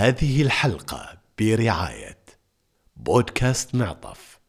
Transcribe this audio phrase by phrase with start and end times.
[0.00, 2.24] هذه الحلقة برعاية
[2.96, 4.40] بودكاست معطف.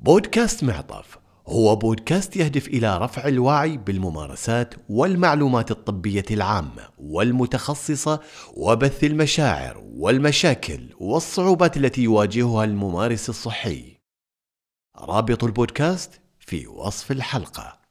[0.00, 8.20] بودكاست معطف هو بودكاست يهدف إلى رفع الوعي بالممارسات والمعلومات الطبية العامة والمتخصصة
[8.54, 13.98] وبث المشاعر والمشاكل والصعوبات التي يواجهها الممارس الصحي.
[14.96, 17.81] رابط البودكاست في وصف الحلقة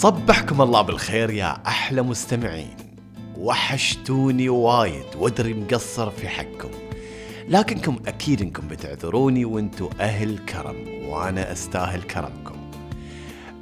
[0.00, 2.76] صبحكم الله بالخير يا أحلى مستمعين.
[3.36, 6.70] وحشتوني وايد وادري مقصر في حقكم.
[7.48, 12.70] لكنكم أكيد إنكم بتعذروني وإنتو أهل كرم وأنا أستاهل كرمكم.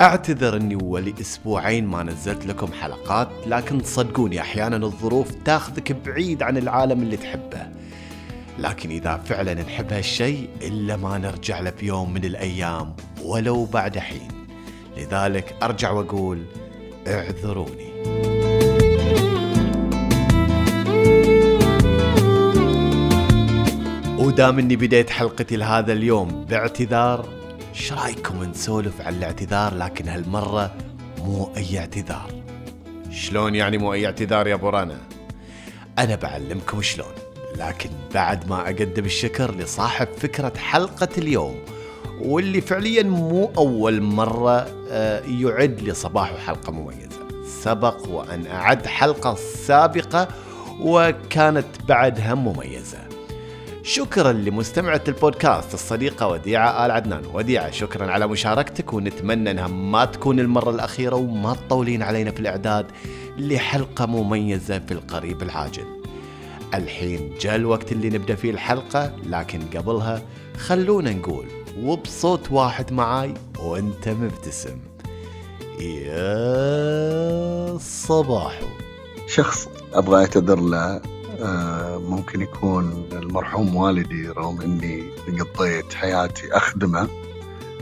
[0.00, 6.56] أعتذر إني ولي أسبوعين ما نزلت لكم حلقات لكن صدقوني أحيانا الظروف تاخذك بعيد عن
[6.56, 7.66] العالم اللي تحبه.
[8.58, 14.37] لكن إذا فعلا نحب هالشيء إلا ما نرجع له بيوم من الأيام ولو بعد حين.
[14.98, 16.44] لذلك أرجع وأقول
[17.06, 17.88] اعذروني.
[24.18, 27.28] ودام اني بديت حلقتي لهذا اليوم باعتذار.
[27.74, 30.74] إيش رأيكم نسولف عن الاعتذار؟ لكن هالمرة
[31.18, 32.30] مو أي اعتذار.
[33.10, 34.98] شلون يعني مو أي اعتذار يا أبو رنا
[35.98, 37.12] أنا بعلمكم شلون
[37.56, 41.56] لكن بعد ما أقدم الشكر لصاحب فكرة حلقة اليوم
[42.20, 47.18] واللي فعليا مو أول مرة آه، يعد لصباح حلقة مميزة.
[47.62, 49.34] سبق وأن أعد حلقة
[49.66, 50.28] سابقة
[50.80, 52.98] وكانت بعدها مميزة.
[53.82, 57.22] شكرا لمستمعة البودكاست الصديقة وديعة آل عدنان.
[57.34, 62.86] وديعة شكرا على مشاركتك ونتمنى أنها ما تكون المرة الأخيرة وما تطولين علينا في الإعداد
[63.38, 65.84] لحلقة مميزة في القريب العاجل.
[66.74, 70.22] الحين جاء الوقت اللي نبدأ فيه الحلقة لكن قبلها
[70.58, 74.78] خلونا نقول وبصوت واحد معاي وانت مبتسم.
[75.80, 78.66] يا صباحو
[79.26, 81.00] شخص أبغى أعتذر له
[81.40, 87.08] آه، ممكن يكون المرحوم والدي رغم إني قضيت حياتي أخدمه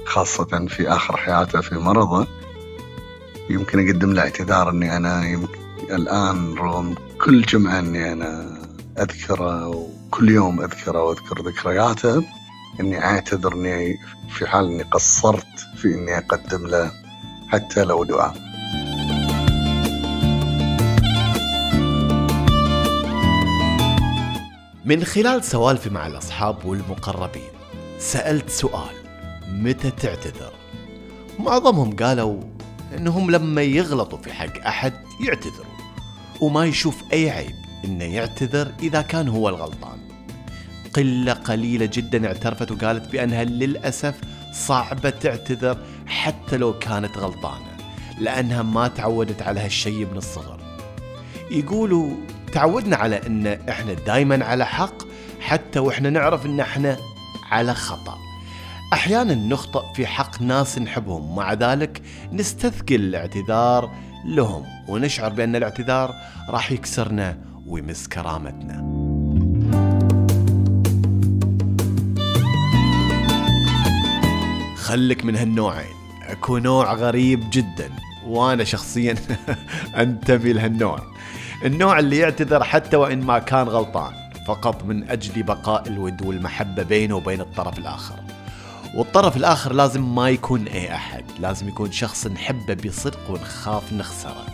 [0.04, 2.26] خاصة في آخر حياته في مرضه.
[3.50, 5.58] يمكن أقدم له اعتذار إني أنا يمكن
[5.90, 6.94] الآن رغم
[7.24, 8.58] كل جمعة إني أنا
[8.98, 12.24] أذكره وكل يوم أذكره وأذكر ذكرياته.
[12.80, 15.46] إني أعتذر إني في حال إني قصرت
[15.76, 16.92] في إني أقدم له
[17.48, 18.46] حتى لو دعاء.
[24.84, 27.50] من خلال سوالفي مع الأصحاب والمقربين
[27.98, 28.94] سألت سؤال
[29.48, 30.52] متى تعتذر؟
[31.38, 32.40] معظمهم قالوا
[32.96, 35.76] إنهم لما يغلطوا في حق أحد يعتذروا
[36.40, 37.54] وما يشوف أي عيب
[37.84, 40.05] إنه يعتذر إذا كان هو الغلطان.
[40.96, 44.20] قلة قليلة جدا اعترفت وقالت بأنها للأسف
[44.52, 47.76] صعبة تعتذر حتى لو كانت غلطانة
[48.18, 50.60] لأنها ما تعودت على هالشيء من الصغر.
[51.50, 52.10] يقولوا
[52.52, 54.94] تعودنا على أن إحنا دايما على حق
[55.40, 56.96] حتى وإحنا نعرف أن إحنا
[57.50, 58.18] على خطأ.
[58.92, 62.02] أحيانا نخطأ في حق ناس نحبهم مع ذلك
[62.32, 63.90] نستثقل الاعتذار
[64.24, 66.14] لهم ونشعر بأن الاعتذار
[66.48, 68.95] راح يكسرنا ويمس كرامتنا.
[74.96, 75.94] خلك من هالنوعين.
[76.22, 77.90] أكو نوع غريب جدا
[78.26, 79.14] وأنا شخصيا
[80.02, 80.98] أنتمي لهالنوع.
[81.64, 84.12] النوع اللي يعتذر حتى وإن ما كان غلطان
[84.46, 88.14] فقط من أجل بقاء الود والمحبة بينه وبين الطرف الآخر.
[88.94, 94.46] والطرف الآخر لازم ما يكون اي أحد لازم يكون شخص نحبه بصدق ونخاف نخسره.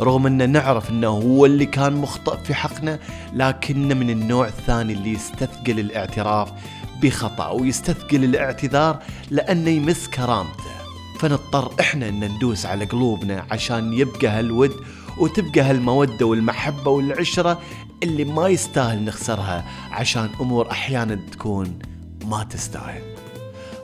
[0.00, 2.98] رغم أن نعرف أنه هو اللي كان مخطئ في حقنا
[3.32, 6.52] لكنه من النوع الثاني اللي يستثقل الاعتراف
[7.02, 10.72] بخطأ ويستثقل الاعتذار لأنه يمس كرامته.
[11.18, 14.72] فنضطر إحنا إن ندوس على قلوبنا عشان يبقى هالود
[15.18, 17.60] وتبقى هالمودة والمحبة والعشرة
[18.02, 21.78] اللي ما يستاهل نخسرها عشان أمور أحيانا تكون
[22.24, 23.02] ما تستاهل.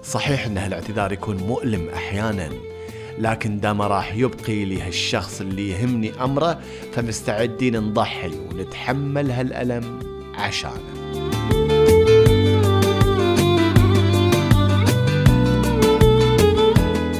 [0.04, 2.48] صحيح أن هالاعتذار يكون مؤلم أحيانا
[3.18, 6.58] لكن دام راح يبقي لي هالشخص اللي يهمني أمره
[6.92, 10.00] فمستعدين نضحي ونتحمل هالألم
[10.34, 10.97] عشانه.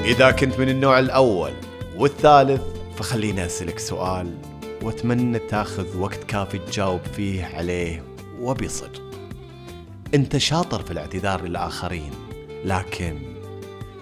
[0.09, 1.53] إذا كنت من النوع الأول
[1.97, 2.63] والثالث
[2.97, 4.35] فخليني أسألك سؤال
[4.83, 8.05] وأتمنى تاخذ وقت كافي تجاوب فيه عليه
[8.41, 9.03] وبصدق.
[10.15, 12.11] أنت شاطر في الاعتذار للآخرين
[12.65, 13.19] لكن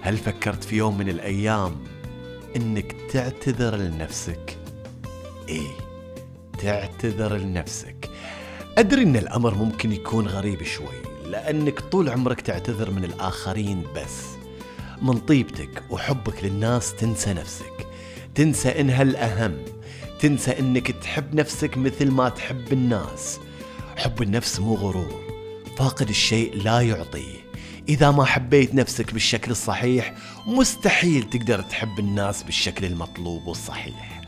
[0.01, 1.77] هل فكرت في يوم من الأيام
[2.57, 4.59] إنك تعتذر لنفسك؟
[5.49, 5.71] إيه
[6.59, 8.11] تعتذر لنفسك.
[8.79, 14.36] أدري إن الأمر ممكن يكون غريب شوي لأنك طول عمرك تعتذر من الآخرين بس.
[15.03, 17.87] من طيبتك وحبك للناس تنسى نفسك.
[18.35, 19.57] تنسى إنها الأهم
[20.21, 23.41] تنسى إنك تحب نفسك مثل ما تحب الناس.
[23.97, 25.25] حب النفس مو غرور
[25.77, 27.47] فاقد الشيء لا يعطيه.
[27.89, 30.15] إذا ما حبيت نفسك بالشكل الصحيح
[30.47, 34.26] مستحيل تقدر تحب الناس بالشكل المطلوب والصحيح.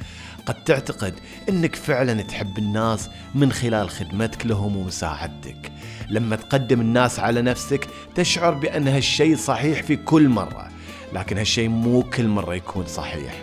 [0.48, 1.14] قد تعتقد
[1.48, 5.72] إنك فعلا تحب الناس من خلال خدمتك لهم ومساعدتك.
[6.08, 10.68] لما تقدم الناس على نفسك تشعر بأن هالشيء صحيح في كل مرة
[11.12, 13.42] لكن هالشيء مو كل مرة يكون صحيح.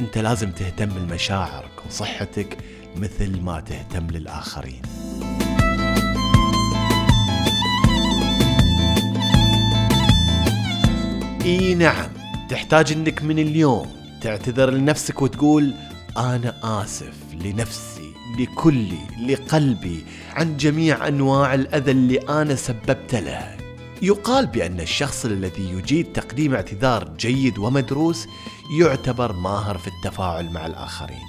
[0.00, 2.58] أنت لازم تهتم لمشاعرك وصحتك
[2.96, 4.82] مثل ما تهتم للآخرين.
[11.44, 12.08] إي نعم
[12.48, 13.86] تحتاج إنك من اليوم
[14.20, 15.74] تعتذر لنفسك وتقول
[16.16, 17.14] أنا آسف
[17.44, 18.98] لنفسي لكلي
[19.28, 23.56] لقلبي عن جميع أنواع الأذى اللي أنا سببت له.
[24.02, 28.26] يقال بأن الشخص الذي يجيد تقديم اعتذار جيد ومدروس
[28.80, 31.26] يعتبر ماهر في التفاعل مع الآخرين.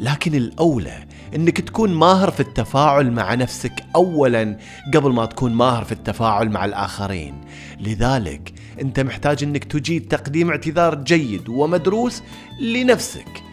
[0.00, 4.58] لكن الأولى إنك تكون ماهر في التفاعل مع نفسك اولا
[4.94, 7.40] قبل ما تكون ماهر في التفاعل مع الآخرين.
[7.80, 12.22] لذلك أنت محتاج إنك تجيد تقديم اعتذار جيد ومدروس
[12.60, 13.47] لنفسك.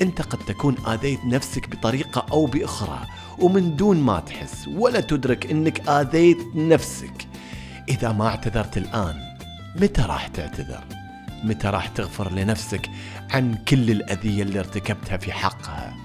[0.00, 3.06] أنت قد تكون آذيت نفسك بطريقة أو بأخرى
[3.38, 7.26] ومن دون ما تحس ولا تدرك أنك آذيت نفسك.
[7.88, 9.14] إذا ما اعتذرت الآن
[9.76, 10.84] متى راح تعتذر؟
[11.44, 12.90] متى راح تغفر لنفسك
[13.30, 15.99] عن كل الأذية اللي ارتكبتها في حقها؟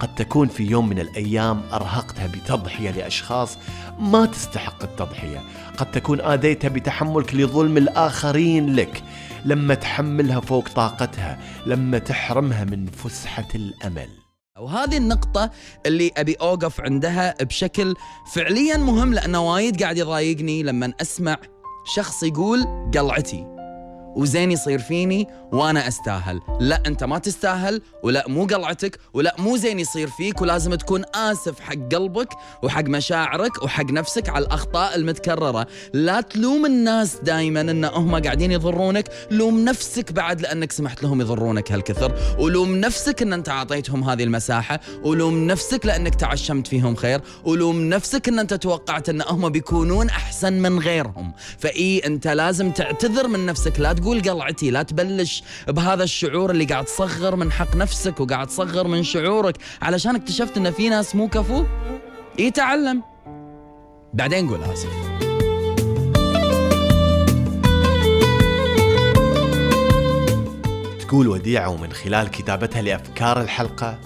[0.00, 3.58] قد تكون في يوم من الأيام أرهقتها بتضحية لأشخاص
[3.98, 5.42] ما تستحق التضحية،
[5.76, 9.02] قد تكون آذيتها بتحملك لظلم الآخرين لك،
[9.44, 14.08] لما تحملها فوق طاقتها، لما تحرمها من فسحة الأمل.
[14.58, 15.50] وهذه النقطة
[15.86, 17.94] اللي أبي أوقف عندها بشكل
[18.34, 21.36] فعليا مهم لأنه وايد قاعد يضايقني لما أسمع
[21.94, 23.59] شخص يقول قلعتي.
[24.16, 26.40] وزين يصير فيني وأنا أستاهل.
[26.60, 31.60] لا أنت ما تستاهل ولا مو قلعتك ولا مو زين يصير فيك ولازم تكون آسف
[31.60, 32.28] حق قلبك
[32.62, 35.66] وحق مشاعرك وحق نفسك على الأخطاء المتكررة.
[35.94, 39.08] لا تلوم الناس دائما إن هم قاعدين يضرونك.
[39.30, 42.14] لوم نفسك بعد لأنك سمحت لهم يضرونك هالكثر.
[42.38, 44.80] ولوم نفسك إن أنت أعطيتهم هذه المساحة.
[45.02, 47.20] ولوم نفسك لأنك تعشمت فيهم خير.
[47.44, 51.32] ولوم نفسك إن أنت توقعت إن هم بيكونون أحسن من غيرهم.
[51.58, 53.80] فإي أنت لازم تعتذر من نفسك.
[53.80, 58.86] لا تقول قلعتي لا تبلش بهذا الشعور اللي قاعد تصغر من حق نفسك وقاعد تصغر
[58.86, 59.56] من شعورك.
[59.82, 61.64] علشان اكتشفت إن في ناس مو كفو؟
[62.38, 63.02] يتعلم
[64.14, 64.88] بعدين قول آسف.
[71.00, 73.98] تقول وديعة ومن خلال كتابتها لأفكار الحلقة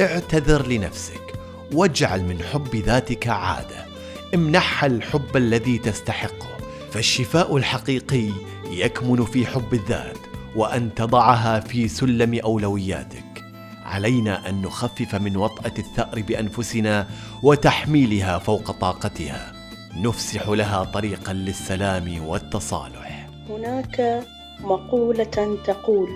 [0.00, 1.38] اعتذر لنفسك
[1.72, 3.86] واجعل من حب ذاتك عادة.
[4.34, 6.53] امنحها الحب الذي تستحقه.
[6.94, 8.30] فالشفاء الحقيقي
[8.70, 10.18] يكمن في حب الذات
[10.56, 13.44] وأن تضعها في سلم أولوياتك.
[13.84, 17.06] علينا أن نخفف من وطأة الثأر بأنفسنا
[17.42, 19.52] وتحميلها فوق طاقتها.
[19.96, 23.28] نفسح لها طريقا للسلام والتصالح.
[23.48, 24.24] هناك
[24.60, 26.08] مقولة تقول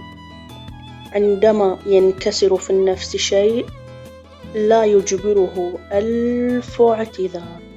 [1.13, 3.67] عندما ينكسر في النفس شيء
[4.55, 7.68] لا يجبره ألف اعتذار.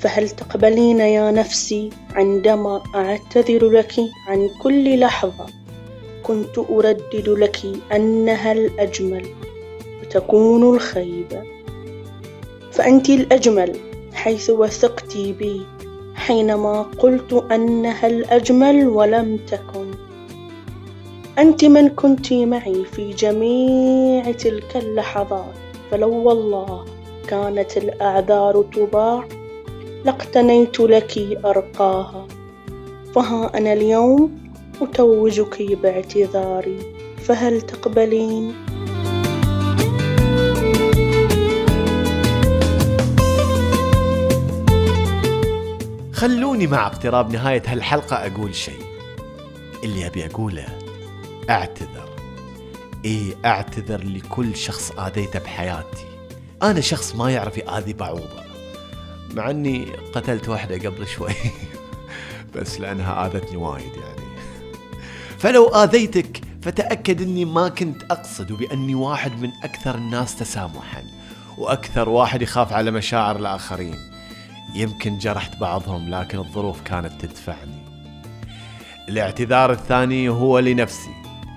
[0.00, 3.94] فهل تقبلين يا نفسي عندما أعتذر لك
[4.28, 5.46] عن كل لحظة؟
[6.22, 7.60] كنت أردد لك
[7.94, 9.26] أنها الأجمل
[10.02, 11.42] وتكون الخيبة
[12.72, 13.76] فأنت الأجمل
[14.14, 15.66] حيث وثقت بي
[16.14, 19.90] حينما قلت أنها الأجمل ولم تكن.
[21.38, 25.54] أنت من كنت معي في جميع تلك اللحظات
[25.90, 26.84] فلو والله
[27.28, 29.24] كانت الأعذار تباع
[30.04, 32.26] لاقتنيت لك أرقاها.
[33.14, 34.50] فها أنا اليوم
[34.82, 36.78] أتوجك باعتذاري
[37.18, 38.54] فهل تقبلين؟
[46.12, 48.82] خلوني مع اقتراب نهاية هالحلقة أقول شيء.
[49.84, 50.66] اللي أبي أقوله
[51.50, 52.08] أعتذر.
[53.04, 56.06] إيه أعتذر لكل شخص آذيته بحياتي.
[56.62, 58.49] أنا شخص ما يعرف يآذي بعوضة.
[59.34, 61.32] مع إني قتلت واحدة قبل شوي.
[62.54, 64.30] بس لأنها آذتني وايد يعني.
[65.38, 71.02] فلو آذيتك فتأكد إني ما كنت أقصد وباني واحد من أكثر الناس تسامحا
[71.58, 73.96] وأكثر واحد يخاف على مشاعر الآخرين.
[74.74, 77.82] يمكن جرحت بعضهم لكن الظروف كانت تدفعني.
[79.08, 81.10] الاعتذار الثاني هو لنفسي.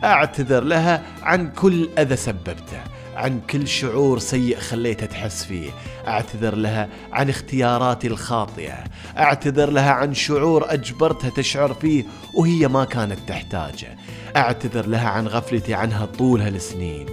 [0.04, 2.84] أعتذر لها عن كل أذى سببته.
[3.16, 5.70] عن كل شعور سيء خليتها تحس فيه.
[6.08, 8.84] أعتذر لها عن اختياراتي الخاطئة.
[9.18, 12.04] أعتذر لها عن شعور أجبرتها تشعر فيه
[12.34, 13.98] وهي ما كانت تحتاجه.
[14.36, 17.06] أعتذر لها عن غفلتي عنها طول هالسنين.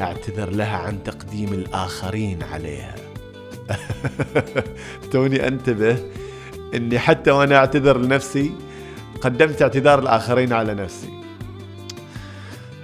[0.00, 2.94] أعتذر لها عن تقديم الآخرين عليها.
[5.12, 5.98] توني أنتبه
[6.74, 8.52] إني حتى وأنا أعتذر لنفسي
[9.20, 11.08] قدمت اعتذار الآخرين على نفسي.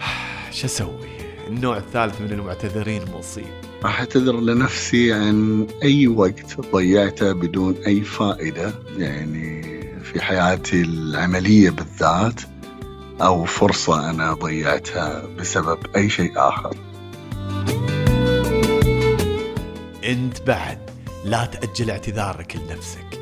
[0.50, 1.11] شو أسوي؟
[1.48, 3.44] النوع الثالث من المعتذرين مصيب
[3.84, 9.62] راح أعتذر لنفسي عن أي وقت ضيعته بدون أي فائدة يعني
[10.02, 12.40] في حياتي العملية بالذات
[13.22, 16.76] أو فرصة أنا ضيعتها بسبب أي شيء آخر.
[20.04, 20.78] أنت بعد
[21.24, 23.20] لا تأجل اعتذارك لنفسك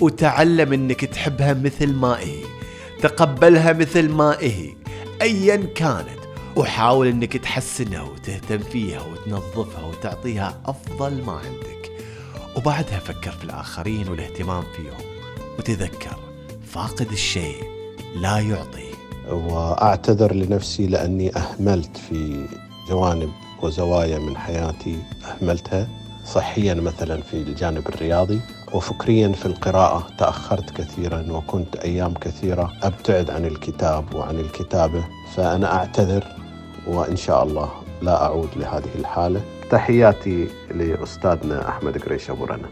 [0.00, 2.38] وتعلم إنك تحبها مثل ما هي
[3.02, 4.74] تقبلها مثل ما هي
[5.22, 6.21] ايا كانت.
[6.56, 11.92] وحاول إنك تحسنها وتهتم فيها وتنظفها وتعطيها أفضل ما عندك.
[12.56, 15.10] وبعدها فكر في الآخرين والاهتمام فيهم.
[15.58, 16.16] وتذكر
[16.66, 17.62] فاقد الشيء
[18.16, 18.92] لا يعطي.
[19.30, 22.46] وأعتذر لنفسي لأني أهملت في
[22.88, 23.30] جوانب
[23.62, 25.88] وزوايا من حياتي أهملتها.
[26.26, 28.40] صحيا مثلا في الجانب الرياضي
[28.74, 30.06] وفكريا في القراءة.
[30.18, 35.04] تأخرت كثيرا وكنت أيام كثيرة أبتعد عن الكتاب وعن الكتابة.
[35.34, 36.41] فأنا أعتذر
[36.86, 37.70] وإن شاء الله
[38.02, 39.40] لا أعود لهذه الحالة.
[39.70, 42.68] تحياتي لأستاذنا أحمد قريش أبو رنا.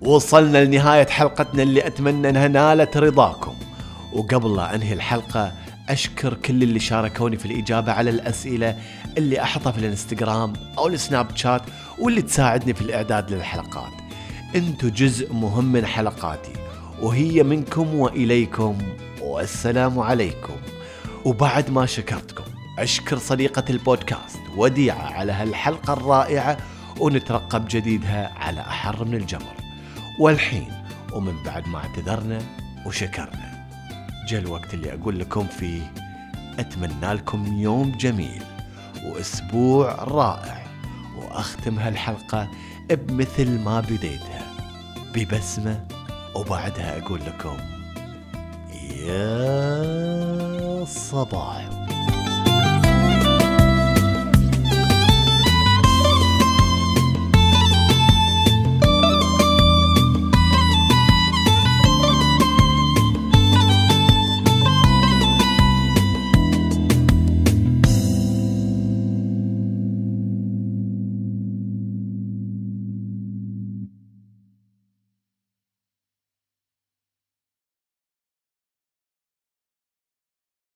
[0.00, 3.54] وصلنا لنهاية حلقتنا اللي أتمنى أنها نالت رضاكم.
[4.12, 5.52] وقبل لا أنهي الحلقة
[5.88, 8.76] أشكر كل اللي شاركوني في الإجابة على الأسئلة
[9.18, 11.62] اللي أحطها في الإنستغرام أو السناب شات
[11.98, 13.92] واللي تساعدني في الإعداد للحلقات.
[14.54, 16.52] أنتوا جزء مهم من حلقاتي
[17.02, 18.78] وهي منكم وإليكم
[19.22, 20.56] والسلام عليكم.
[21.24, 22.44] وبعد ما شكرتكم
[22.78, 26.56] أشكر صديقة البودكاست وديعة على هالحلقة الرائعة
[27.00, 29.54] ونترقب جديدها على أحر من الجمر.
[30.20, 30.72] والحين
[31.12, 32.38] ومن بعد ما اعتذرنا
[32.86, 33.66] وشكرنا.
[34.28, 35.92] جاء الوقت اللي أقول لكم فيه
[36.58, 38.42] أتمنى لكم يوم جميل
[39.04, 40.66] وأسبوع رائع
[41.16, 42.48] وأختم هالحلقة
[42.90, 44.46] بمثل ما بديتها
[45.14, 45.86] ببسمة
[46.34, 47.56] وبعدها أقول لكم
[49.06, 50.09] يا
[50.90, 51.79] صباح